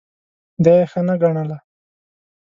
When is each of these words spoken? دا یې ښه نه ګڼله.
دا 0.63 0.73
یې 0.79 0.85
ښه 0.91 1.01
نه 1.07 1.15
ګڼله. 1.21 1.57